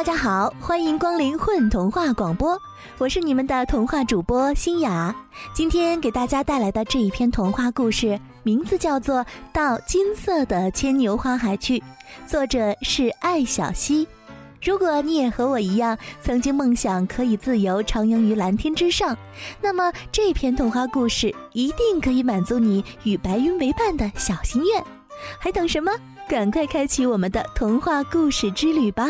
[0.00, 2.58] 大家好，欢迎光临混童话广播，
[2.96, 5.14] 我是你们的童话主播新雅。
[5.52, 9.16] 今天给大家带来的这一篇童话故事，名字叫做
[9.52, 11.78] 《到金色的牵牛花海去》，
[12.26, 14.08] 作者是艾小溪。
[14.62, 19.14] 如果你也和我一样，曾经梦想可以自由徜徉于蓝天之上，
[19.60, 24.82] 那么这篇童话故事一定可以满足你与白云为伴的小心愿。
[25.38, 25.92] 还等什么？
[26.26, 29.06] 赶快开启我们的童话故事之旅吧！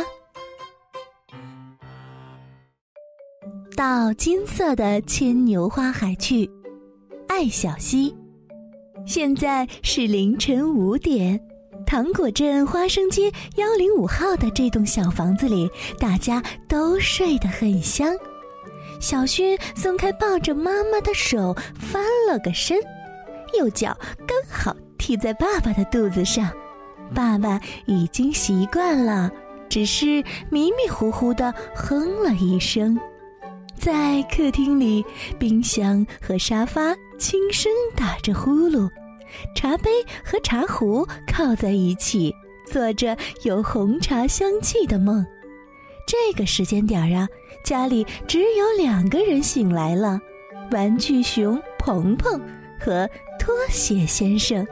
[3.80, 6.47] 到金色的牵牛花海去，
[7.29, 8.15] 爱小溪。
[9.06, 11.41] 现在是凌晨五点。
[11.87, 15.66] 糖果镇花生街幺零五号的这栋小房子里，
[15.98, 18.15] 大家都睡得很香。
[19.01, 22.78] 小勋松开抱着妈妈的手，翻了个身，
[23.58, 26.51] 右脚刚好踢在爸爸的肚子上。
[27.14, 29.31] 爸爸已经习惯了，
[29.70, 33.01] 只是迷迷糊糊的哼了一声。
[33.81, 35.03] 在客厅里，
[35.39, 38.91] 冰箱和沙发轻声打着呼噜。
[39.56, 39.91] 茶杯
[40.23, 42.34] 和茶壶靠在一起，
[42.67, 45.25] 做着有红茶香气的梦。
[46.06, 47.27] 这个时间点儿啊，
[47.64, 50.20] 家里只有两个人醒来了：
[50.73, 52.39] 玩具熊鹏鹏
[52.78, 53.08] 和
[53.39, 54.67] 拖鞋先生。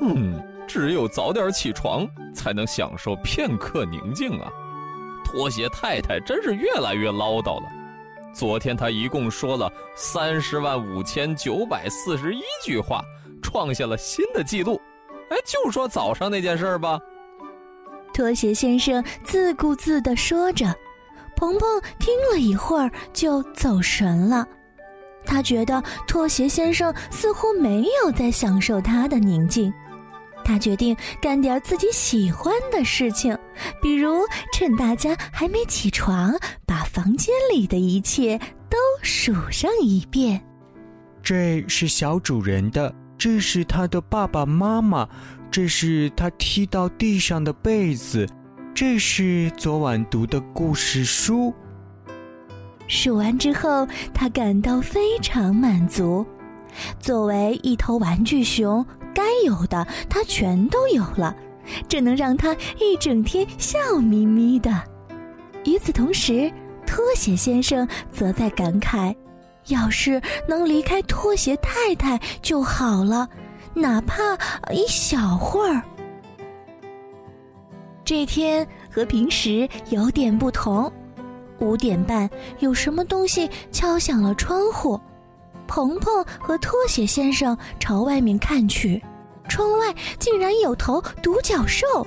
[0.00, 4.50] 嗯，只有早点起床，才能享受片刻宁静啊！
[5.26, 7.68] 拖鞋太太真是越来越唠叨了。
[8.38, 13.02] 昨天他一共说了三十万五千九百四十一句话。
[13.40, 14.80] 创下了新的纪录，
[15.30, 16.98] 哎，就说早上那件事儿吧。
[18.12, 20.66] 拖鞋先生自顾自地说着，
[21.36, 24.46] 鹏鹏听了一会儿就走神了。
[25.24, 29.72] 他觉得拖鞋先生似乎没有在享受他的宁静。
[30.44, 33.36] 他决定干点自己喜欢的事情，
[33.80, 34.20] 比如
[34.52, 36.34] 趁大家还没起床，
[36.66, 38.38] 把房间里的一切
[38.68, 40.42] 都数上一遍。
[41.22, 42.94] 这是小主人的。
[43.18, 45.08] 这是他的爸爸妈妈，
[45.50, 48.24] 这是他踢到地上的被子，
[48.72, 51.52] 这是昨晚读的故事书。
[52.86, 56.24] 数完之后，他感到非常满足。
[57.00, 61.34] 作为一头玩具熊，该有的他全都有了，
[61.88, 64.82] 这能让他一整天笑眯眯的。
[65.64, 66.50] 与此同时，
[66.86, 69.14] 拖鞋先生则在感慨。
[69.68, 70.18] 要是
[70.48, 73.28] 能离开拖鞋太太就好了，
[73.74, 74.34] 哪怕
[74.72, 75.82] 一小会儿。
[78.02, 80.90] 这天和平时有点不同，
[81.58, 82.30] 五点半
[82.60, 84.98] 有什么东西敲响了窗户，
[85.66, 89.02] 鹏鹏和拖鞋先生朝外面看去，
[89.48, 92.06] 窗外竟然有头独角兽，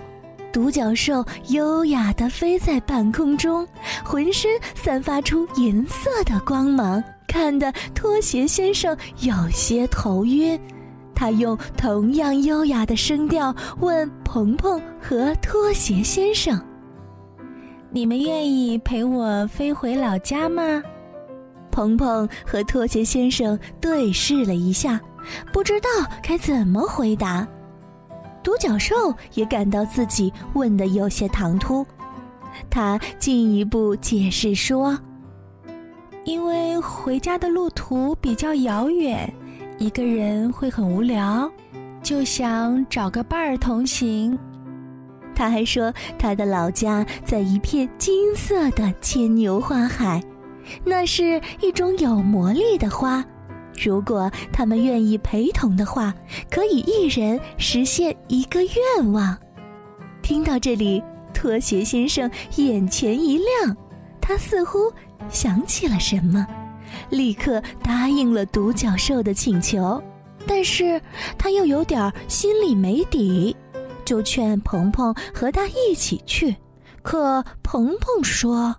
[0.54, 3.68] 独角兽优雅地飞在半空中，
[4.04, 7.04] 浑身散发出银色的光芒。
[7.28, 10.60] 看得拖鞋先生有些头晕，
[11.16, 16.62] 他用同样优雅的声调问鹏鹏和拖鞋先生
[17.90, 20.84] ：“你们愿意陪我飞回老家吗？”
[21.72, 25.00] 鹏鹏和拖鞋先生对视了一下，
[25.52, 25.88] 不知道
[26.22, 27.48] 该怎么回答。
[28.44, 28.96] 独角兽
[29.36, 31.86] 也感到自己问的有些唐突，
[32.70, 34.98] 他进一步解释说。
[36.24, 39.32] 因为回家的路途比较遥远，
[39.80, 41.50] 一个人会很无聊，
[42.04, 44.38] 就想找个伴儿同行。
[45.34, 50.22] 他还说，他的老家在一片金色的牵牛花海，
[50.84, 53.26] 那是一种有魔力的花。
[53.84, 56.14] 如果他们愿意陪同的话，
[56.50, 59.38] 可以一人实现一个愿望。
[60.22, 61.04] 听到这里，
[61.34, 63.76] 拖鞋先生眼前一亮，
[64.20, 64.92] 他似乎。
[65.30, 66.46] 想起了什么，
[67.10, 70.04] 立刻答应了独角兽的请求，
[70.46, 71.00] 但是
[71.38, 73.56] 他又有点心里没底，
[74.04, 76.54] 就劝鹏鹏和他一起去。
[77.02, 78.76] 可鹏鹏说：“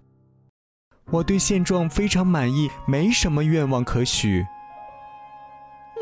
[1.11, 4.45] 我对现状非常满意，没什么愿望可许。”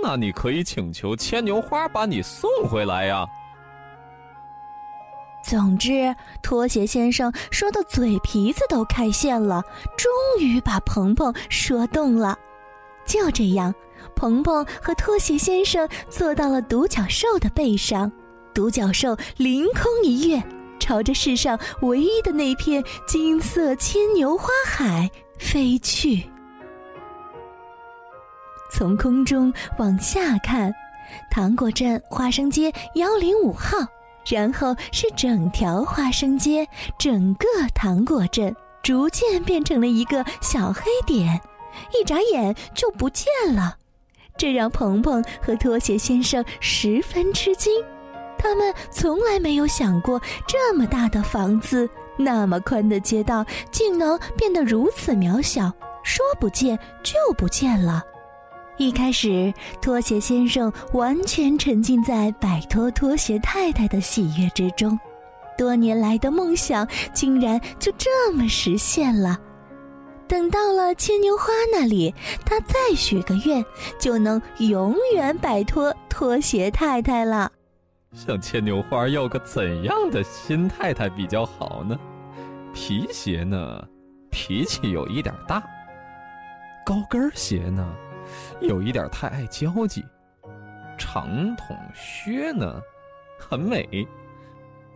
[0.02, 3.26] 那你可以请求牵牛花把你送回来呀。
[5.42, 9.62] 总之，拖鞋先生说的嘴皮子都开线了，
[9.96, 10.10] 终
[10.40, 12.38] 于把鹏鹏说动了。
[13.06, 13.74] 就这样，
[14.14, 18.12] 鹏鹏和拖鞋先生坐到了独角兽的背上，
[18.54, 20.42] 独角兽凌空一跃，
[20.78, 26.29] 朝着世上唯一的那片金色牵牛花海飞去。
[28.80, 30.74] 从空中往下看，
[31.30, 33.76] 糖果镇花生街幺零五号。
[34.24, 36.66] 然后是整条花生街，
[36.98, 41.38] 整个糖果镇逐渐变成了一个小黑点，
[41.92, 43.76] 一眨眼就不见了。
[44.38, 47.70] 这让鹏鹏和拖鞋先生十分吃惊，
[48.38, 50.18] 他们从来没有想过
[50.48, 51.86] 这么大的房子、
[52.16, 55.70] 那么宽的街道，竟能变得如此渺小，
[56.02, 58.04] 说不见就不见了。
[58.80, 64.98] 一开始，拖鞋先生完全沉浸在摆脱拖鞋太太的喜悦之中，
[65.58, 69.38] 多年来的梦想竟然就这么实现了。
[70.26, 72.14] 等到了牵牛花那里，
[72.46, 73.62] 他再许个愿，
[73.98, 77.52] 就能永远摆脱拖鞋太太了。
[78.14, 81.98] 向牵牛花要个怎样的新太太比较好呢？
[82.72, 83.86] 皮鞋呢，
[84.30, 85.60] 脾气有一点大；
[86.86, 87.86] 高跟鞋呢，
[88.60, 90.02] 有一点太爱交际；
[90.98, 92.80] 长筒靴呢，
[93.38, 94.06] 很美，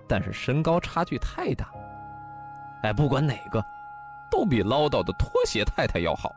[0.09, 1.71] 但是身高差距太大。
[2.83, 3.65] 哎，不管哪个。
[4.31, 6.35] 都比唠叨的拖鞋太太要好。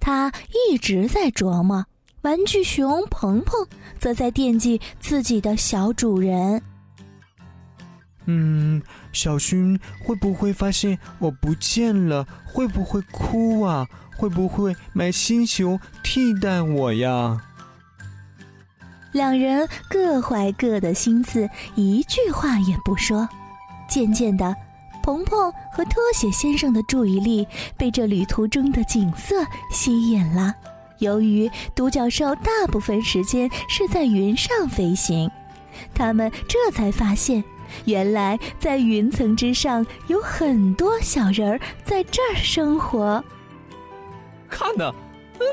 [0.00, 0.32] 他
[0.70, 1.84] 一直在琢磨，
[2.22, 3.68] 玩具熊鹏鹏
[3.98, 6.62] 则在惦记自己的小主人。
[8.24, 8.82] 嗯，
[9.12, 12.26] 小薰会不会发现我不见了？
[12.46, 13.86] 会不会哭啊？
[14.16, 17.40] 会不会买新熊替代我呀？
[19.12, 23.28] 两人各怀各的心思，一句话也不说。
[23.88, 24.54] 渐渐的。
[25.02, 27.46] 鹏鹏和拖鞋先生的注意力
[27.76, 30.54] 被这旅途中的景色吸引了。
[31.00, 35.30] 由于独角兽大部分时间是在云上飞行，
[35.94, 37.44] 他们这才发现，
[37.84, 43.22] 原来在云层之上有很多小人儿在这儿生活。
[44.48, 44.92] 看呐，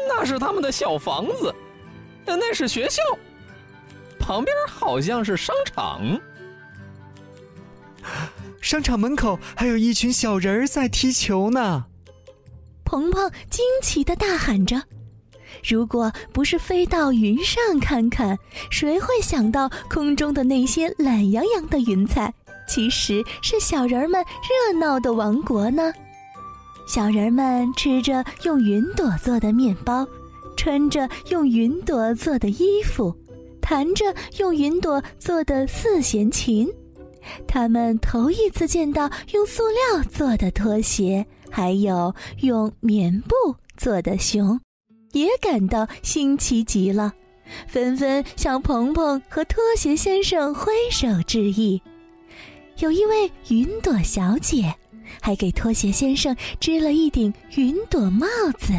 [0.08, 1.54] 那是他们的小房子，
[2.26, 3.02] 那是学校，
[4.20, 6.20] 旁边好像是商场。
[8.62, 11.86] 商场门口还有一群小人儿在踢球呢。
[12.84, 14.84] 鹏鹏惊奇的大喊着
[15.68, 18.38] ：“如果不是飞到云上看看，
[18.70, 22.34] 谁会想到空中的那些懒洋洋的云彩，
[22.68, 25.94] 其实是小人们热闹的王国呢？”
[26.94, 30.06] 小人们吃着用云朵做的面包，
[30.58, 33.16] 穿着用云朵做的衣服，
[33.62, 36.70] 弹着用云朵做的四弦琴。
[37.48, 44.60] 他们头一次见到用塑料做的拖鞋，还有用棉布做的熊，
[45.14, 47.14] 也感到新奇极了，
[47.70, 51.82] 纷纷向鹏鹏和拖鞋先生挥手致意。
[52.80, 54.76] 有一位云朵小姐，
[55.20, 58.28] 还给拖鞋先生织了一顶云朵帽
[58.58, 58.74] 子。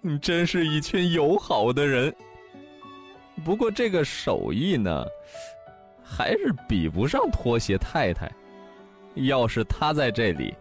[0.00, 2.14] 你真是一群友好的人。
[3.44, 5.04] 不过这个手艺呢？
[6.02, 8.30] 还是比不上拖鞋太太。
[9.14, 10.54] 要是她在这里，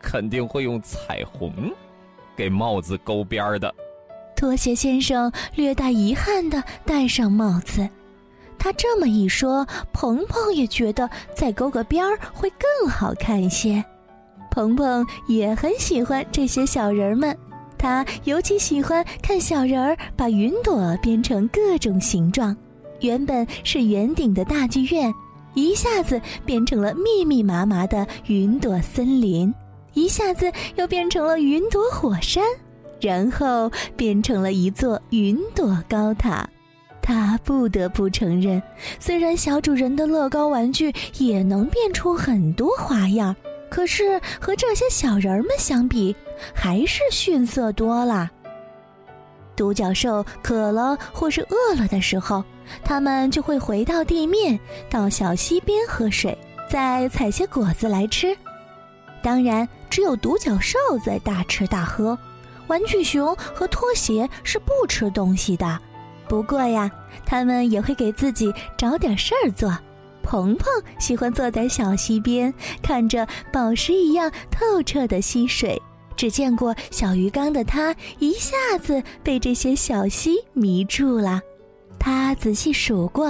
[0.00, 1.72] 肯定会用彩虹
[2.36, 3.74] 给帽子勾边儿的。
[4.36, 7.88] 拖鞋先生略带遗憾的戴上帽子。
[8.64, 13.84] 他这么一说，鹏鹏也觉得再勾个边儿会更好看一些。
[14.50, 17.36] 鹏鹏也很喜欢这些小人们，
[17.76, 22.56] 他尤其喜欢看小人儿把云朵编成各种形状。
[23.00, 25.12] 原本是圆顶的大剧院，
[25.52, 29.54] 一下子变成了密密麻麻的云朵森林，
[29.92, 32.42] 一下子又变成了云朵火山，
[32.98, 36.48] 然后变成了一座云朵高塔。
[37.06, 38.62] 他不得不承认，
[38.98, 43.36] 虽然小主人的乐高玩具也能变出很多花样，
[43.68, 46.16] 可是和这些小人们相比，
[46.54, 48.30] 还是逊色多了。
[49.54, 52.42] 独角兽渴了或是饿了的时候，
[52.82, 54.58] 他们就会回到地面，
[54.88, 56.36] 到小溪边喝水，
[56.70, 58.34] 再采些果子来吃。
[59.22, 62.18] 当然，只有独角兽在大吃大喝，
[62.66, 65.78] 玩具熊和拖鞋是不吃东西的。
[66.34, 66.90] 不过呀，
[67.24, 69.72] 他们也会给自己找点事儿做。
[70.20, 70.66] 鹏鹏
[70.98, 75.80] 喜欢坐在小溪边，看着宝石一样透彻的溪水。
[76.16, 81.40] 只见过小鱼缸的他，一下子被这些小溪迷住了。
[82.00, 83.28] 他仔细数过，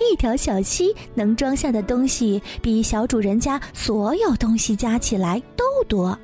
[0.00, 6.18] 一条小溪能装下的东西，比小主人家所有东西加起来都多。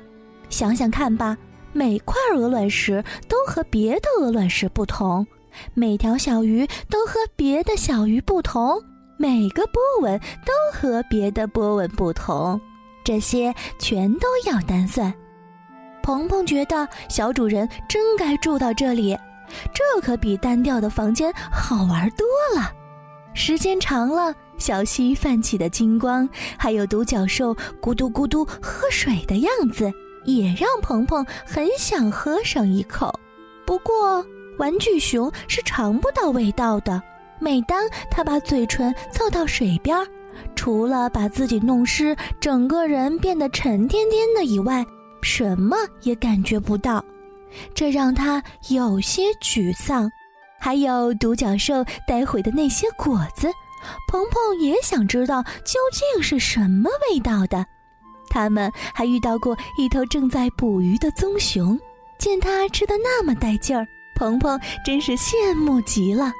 [0.49, 1.37] 想想看吧，
[1.71, 5.25] 每块鹅卵石都和别的鹅卵石不同，
[5.73, 8.81] 每条小鱼都和别的小鱼不同，
[9.17, 12.59] 每个波纹都和别的波纹不同，
[13.03, 15.13] 这些全都要单算。
[16.03, 19.17] 鹏鹏觉得小主人真该住到这里，
[19.73, 22.71] 这可比单调的房间好玩多了。
[23.33, 29.91] 时间长了，小溪泛起的金光，还有独角兽咕嘟咕嘟喝水的样子，
[30.25, 33.13] 也让鹏鹏很想喝上一口。
[33.65, 34.25] 不过，
[34.57, 37.01] 玩具熊是尝不到味道的。
[37.39, 39.95] 每当他把嘴唇凑到水边，
[40.55, 44.85] 除了把自己弄湿，整个人变得沉甸甸的以外，
[45.21, 47.03] 什么也感觉不到，
[47.73, 50.09] 这让他有些沮丧。
[50.59, 53.47] 还有独角兽带回的那些果子。
[54.07, 57.63] 鹏鹏也想知道究竟是什么味道的。
[58.27, 61.79] 他们还遇到过一头正在捕鱼的棕熊，
[62.17, 63.87] 见它吃的那么带劲儿，
[64.17, 66.33] 鹏鹏真是羡慕极了。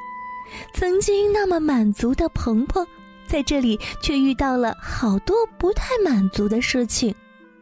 [0.74, 2.86] 曾经那么满足的鹏鹏，
[3.28, 7.14] 在这里却遇到了好多不太满足的事情。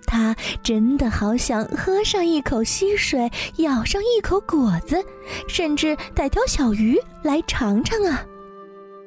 [0.08, 5.04] 他真的好想喝上一口溪水，咬上一口果子，
[5.48, 8.24] 甚至逮条小鱼来尝尝啊！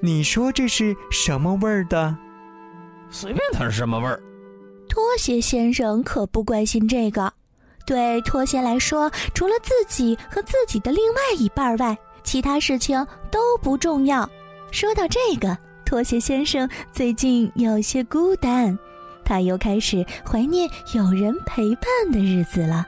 [0.02, 2.14] 你说这是什么味儿的？
[3.10, 4.20] 随便它是什么味儿。
[4.88, 7.32] 拖鞋先生可不关心这个。
[7.88, 14.28] 对拖鞋来说，除了自己和自己的另外一半外，其他事情都不重要。
[14.70, 18.78] 说到这个，拖鞋先生最近有些孤单，
[19.24, 22.86] 他又开始怀念有人陪伴的日子了。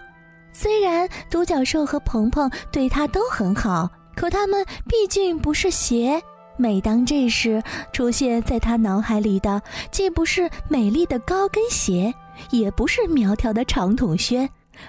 [0.52, 6.22] 虽然独角兽和鹏鹏对他都很好，可他们毕竟不是鞋。
[6.58, 12.14] 每当这时，出现在他脑海里的既不是美丽的高跟鞋，
[12.50, 14.46] 也不是苗条的长筒靴，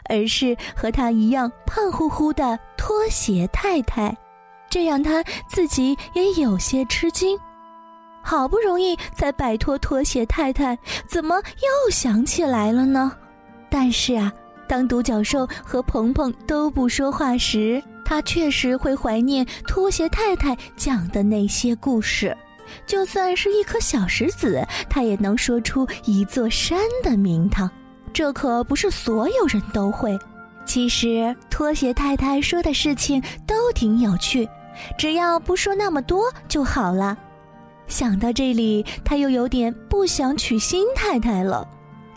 [0.10, 4.16] 而是和他一样胖乎乎的拖鞋太太，
[4.70, 7.38] 这让他自己也有些吃惊。
[8.22, 13.12] 好不容易才摆脱拖鞋太太，怎么又想起来了呢？
[13.70, 14.32] 但是啊，
[14.68, 17.82] 当独角兽和鹏鹏都不说话时。
[18.04, 22.36] 他确实会怀念拖鞋太太讲的那些故事，
[22.86, 27.72] 就算是一颗小石子，他也能说出一座山的名堂。
[28.14, 30.18] 这可不是所有人都会。
[30.66, 34.48] 其实拖鞋太太说的事情都挺有趣，
[34.98, 37.18] 只要不说那么多就好了。
[37.88, 41.68] 想到这里，他又有点不想娶新太太了，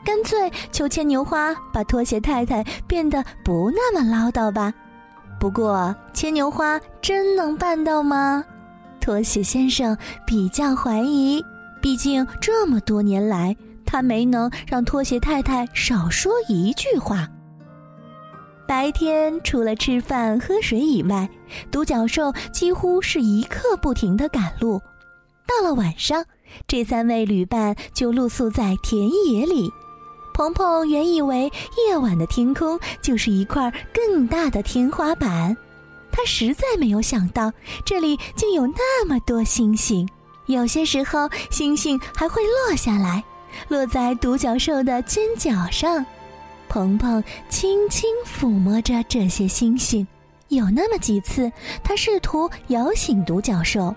[0.04, 4.72] 干脆求牵牛花把拖鞋太太变得不那么唠叨吧。
[5.40, 8.44] 不过，牵牛花真能办到吗？
[9.00, 9.96] 拖鞋先生
[10.26, 11.42] 比较怀疑。
[11.82, 13.54] 毕竟这么多年来，
[13.94, 17.28] 他没能让拖鞋太太少说一句话。
[18.66, 21.28] 白天除了吃饭喝水以外，
[21.70, 24.82] 独角兽几乎是一刻不停地赶路。
[25.46, 26.24] 到了晚上，
[26.66, 29.70] 这三位旅伴就露宿在田野里。
[30.32, 31.44] 鹏鹏原以为
[31.86, 35.56] 夜晚的天空就是一块更大的天花板，
[36.10, 37.52] 他实在没有想到
[37.84, 40.08] 这里竟有那么多星星。
[40.46, 43.22] 有些时候，星星还会落下来，
[43.68, 46.04] 落在独角兽的尖角上。
[46.68, 50.06] 鹏鹏轻轻抚摸着这些星星，
[50.49, 51.50] 有那么几次，
[51.82, 53.94] 他试图摇醒独角兽，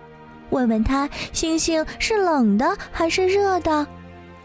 [0.52, 3.86] 问问他星星是冷的还是热的。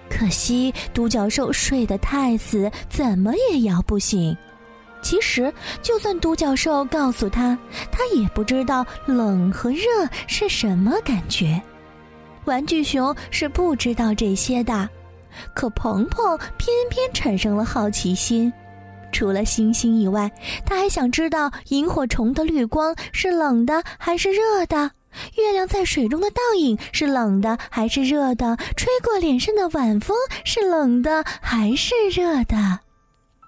[0.09, 4.37] 可惜独角兽睡得太死，怎么也摇不醒。
[5.02, 5.52] 其实，
[5.83, 7.59] 就算独角兽告诉他，
[7.90, 9.83] 他也不知道冷和热
[10.26, 11.61] 是什么感觉。
[12.45, 14.88] 玩具熊是不知道这些的，
[15.54, 18.52] 可鹏鹏偏偏产生了好奇心。
[19.10, 20.30] 除了星星以外，
[20.64, 24.90] 他还想知道萤火虫的绿光是冷的还是热的。
[25.36, 28.56] 月亮在水中的倒影是冷的还是热的？
[28.74, 32.80] 吹过脸上的晚风是冷的还是热的？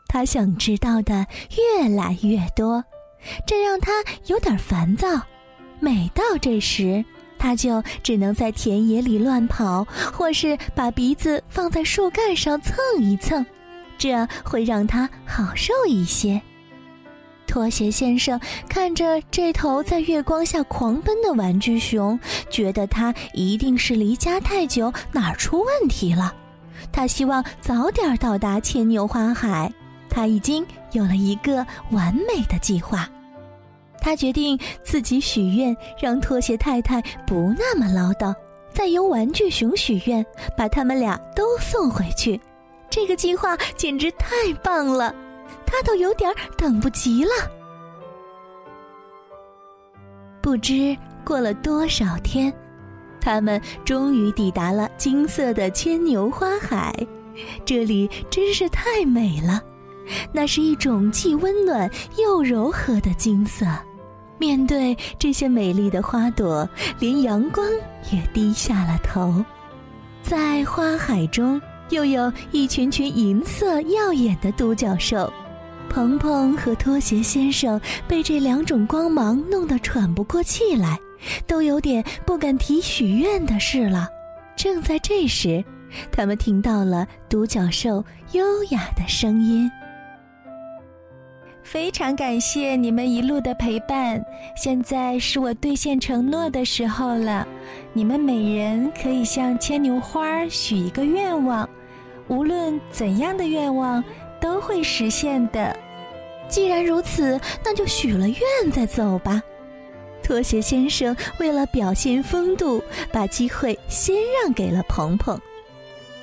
[0.07, 1.27] 他想知道的
[1.57, 2.85] 越来越多，
[3.47, 3.91] 这让他
[4.27, 5.09] 有点烦躁。
[5.81, 7.03] 每到这时，
[7.45, 13.45] 他就只能在田野里乱跑，或是把鼻子放在树干上蹭一蹭，
[13.99, 16.41] 这会让他好受一些。
[17.47, 26.35] 拖鞋先生看着这头在月光下狂奔的玩具熊，觉得它一定是离家太久，哪儿出问题了。
[26.91, 29.71] 他希望早点到达牵牛花海。
[30.09, 33.07] 他已经有了一个完美的计划。
[34.05, 38.35] 他决定自己许愿，让拖鞋太太不那么唠叨，
[38.71, 40.23] 再由玩具熊许愿，
[40.55, 42.39] 把他们俩都送回去。
[42.91, 45.15] 这个计划简直太棒了。
[45.65, 47.31] 他都有点等不及了。
[50.43, 50.95] 不知
[51.25, 52.53] 过了多少天，
[53.23, 56.95] 他们终于抵达了金色的牵牛花海。
[57.65, 59.63] 这里真是太美了，
[60.31, 63.65] 那是一种既温暖又柔和的金色。
[64.39, 67.67] 面对这些美丽的花朵，连阳光
[68.11, 69.45] 也低下了头。
[70.23, 71.61] 在花海中，
[71.91, 75.33] 又有一群群银色耀眼的独角兽。
[75.89, 80.99] 鹏鹏和拖鞋先生被这两种光芒弄得喘不过气来，
[81.47, 84.09] 都有点不敢提许愿的事了。
[84.57, 85.65] 正在这时，
[86.11, 89.71] 他们听到了独角兽优雅的声音。
[91.65, 94.23] 非常感谢你们一路的陪伴，
[94.55, 97.49] 现在是我兑现承诺的时候了。
[97.95, 101.69] 你们每人可以向牵牛花许一个愿望，
[102.29, 104.05] 无论怎样的愿望
[104.39, 105.75] 都会实现的。
[106.49, 109.43] 既然如此，那就许了愿再走吧。
[110.23, 115.41] 拖鞋先生为了表现风度，把机会先让给了鹏鹏。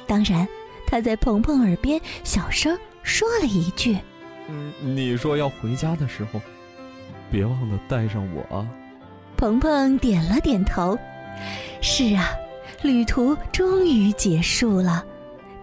[0.06, 0.48] 当然，
[0.86, 3.98] 他在鹏鹏耳边小声说了一句。
[4.82, 6.42] 你说要回家的时候，
[7.32, 8.68] 别忘了带上我啊。
[9.38, 10.98] 鹏鹏点了点头。
[11.82, 12.30] 是啊，
[12.84, 15.04] 旅途终于结束了，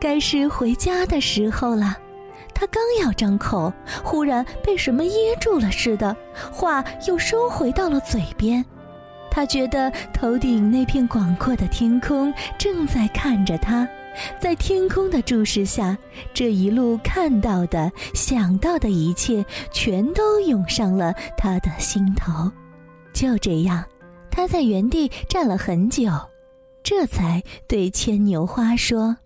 [0.00, 1.97] 该是回家的时候了。
[2.54, 6.16] 他刚要张口，忽然被什么噎住了似的，
[6.50, 8.64] 话又收回到了嘴边。
[9.30, 13.88] 他觉得头顶那片广阔的天空正在看着他。
[14.40, 15.96] 在天空的注视下，
[16.32, 22.50] 这一路看到的、想到的一切，全都涌上了他的心头。
[23.12, 23.84] 就这样，
[24.30, 26.10] 他在原地站了很久，
[26.82, 29.16] 这才对牵牛花说：“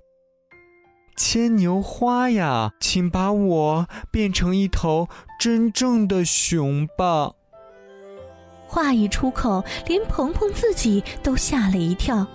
[1.17, 5.09] 牵牛花呀，请把我变成一头
[5.39, 7.33] 真正的熊吧。”
[8.67, 12.27] 话一出口，连鹏鹏自己都吓了一跳。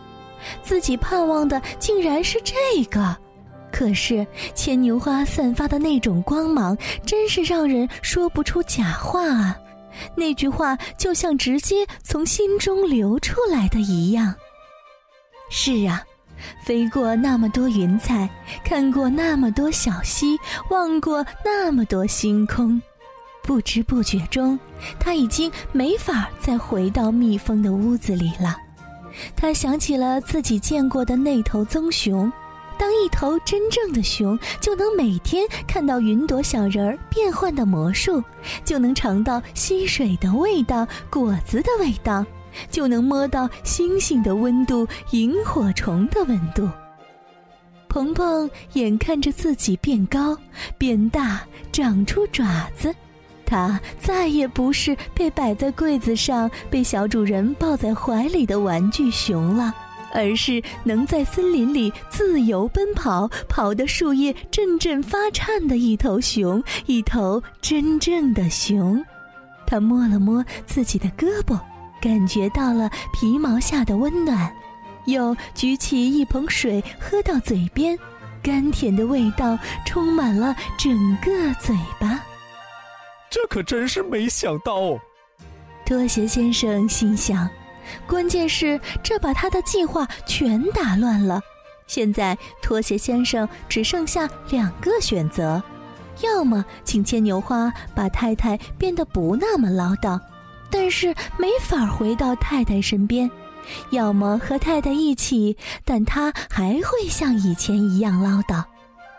[0.62, 3.16] 自己盼望的竟然是这个，
[3.72, 4.26] 可是
[4.56, 9.58] 牵牛花散发的那种光芒，真是让人说不出假话啊！
[10.16, 14.34] 那句话就像直接从心中流出来的一样。
[15.50, 16.04] 是啊，
[16.64, 18.30] 飞过那么多云彩，
[18.64, 20.38] 看过那么多小溪，
[20.70, 22.80] 望过那么多星空，
[23.42, 24.60] 不知不觉中，
[25.00, 28.56] 他已经没法再回到蜜蜂的屋子里了。
[29.36, 32.32] 他想起了自己见过的那头棕熊，
[32.78, 38.24] 当一头真正的熊，就能每天看到云朵小人儿变换的魔术，
[38.64, 42.26] 就能尝到溪水的味道、果子的味道，
[42.70, 46.70] 就能摸到星星的温度、萤火虫的温度。
[47.90, 50.38] 鹏鹏眼看着自己变高、
[50.78, 52.94] 变大、长出爪子。
[53.50, 59.74] 它再也不是被摆在柜子上、被小主人抱在怀里的玩具熊了，
[60.14, 69.02] 而是能在森林里自由奔跑、跑得树叶阵阵发颤的一头熊，一头真正的熊。
[69.66, 71.58] 他摸了摸自己的胳膊，
[72.02, 74.54] 感觉到了皮毛下的温暖，
[75.06, 77.98] 又举起一捧水喝到嘴边，
[78.44, 81.32] 甘甜的味道充满了整个
[81.62, 82.22] 嘴巴。
[83.30, 85.00] 这可真是没想到，
[85.86, 87.50] 拖鞋先生心想。
[88.06, 91.42] 关键是这把他的计划全打乱了。
[91.88, 95.62] 现在拖鞋先生只剩下两个选择：
[96.22, 100.20] 要么请牵牛花把太太变得不那么唠叨，
[100.70, 103.30] 但是没法回到太太身边；
[103.92, 108.64] 要么和太太一起，但他还会像以前一样唠叨。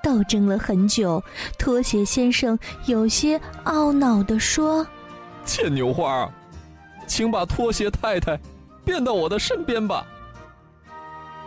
[0.02, 1.22] 斗争了很久，
[1.58, 4.87] 拖鞋先生有些懊恼地说
[5.44, 6.30] ：“牵牛花，
[7.06, 8.38] 请把拖鞋太太
[8.84, 10.06] 变到我的身边吧。”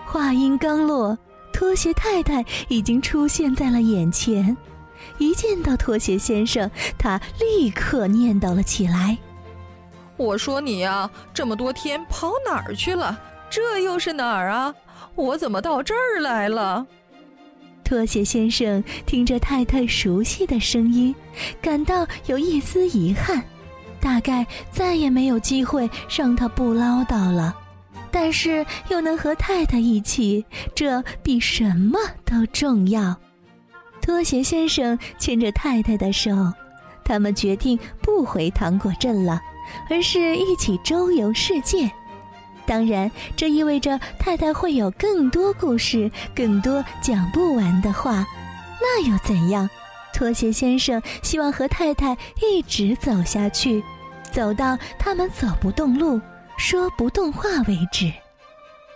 [0.06, 1.18] 话音刚落，
[1.54, 4.56] 拖鞋太太已经出现在了眼前。
[5.18, 9.18] 一见到拖鞋先生，他立刻念叨了起来
[10.18, 13.20] ：“我说你呀，这么多天跑哪儿去了？
[13.50, 14.76] 这又是哪儿啊？
[15.16, 16.86] 我怎么到这儿来了？”
[17.92, 21.14] 拖鞋先生听着太太熟悉的声音，
[21.62, 23.44] 感到有一丝遗憾，
[24.00, 27.54] 大概再也没有机会让他不唠叨了。
[28.10, 33.14] 但是又能和太太一起，这比什么都重要。
[34.02, 36.32] 拖鞋先生牵着太太的手，
[37.04, 39.42] 他们决定不回糖果镇了，
[39.90, 41.92] 而是一起周游世界。
[42.66, 48.26] 当然，这意味着太太会有更多故事，更多讲不完的话。
[48.80, 49.70] 那又怎样？
[50.14, 53.84] 拖鞋先生希望和太太一直走下去，
[54.32, 56.20] 走到他们走不动路、
[56.58, 58.12] 说不动话为止。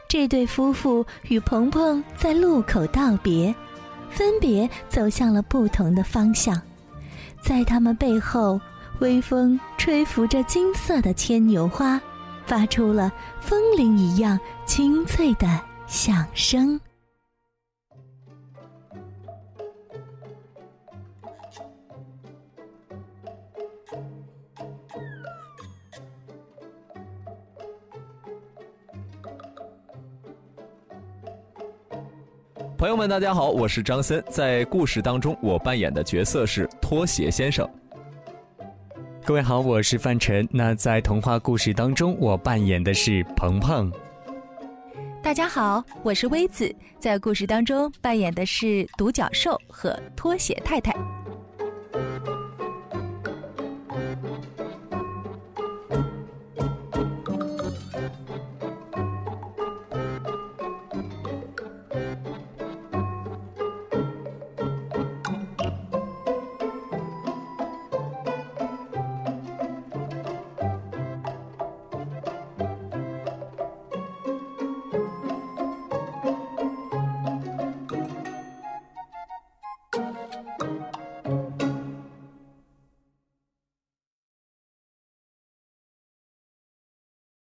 [0.08, 3.54] 这对夫妇与鹏鹏在路口道别，
[4.10, 6.62] 分别走向了不同的方向。
[7.42, 8.60] 在他们背后，
[9.00, 12.00] 微风吹拂着金色的牵牛花。
[12.46, 15.48] 发出了风铃一样清脆的
[15.88, 16.80] 响声。
[32.78, 34.24] 朋友们大家好我是张森。
[34.30, 37.68] 在故事当中我扮演的角色是拖鞋先生。
[39.26, 40.48] 各位好，我是范晨。
[40.52, 43.92] 那在童话故事当中，我扮演的是鹏鹏。
[45.24, 50.96] 大家好，我是薇子，在故事当中扮演的是独角兽和拖鞋太太。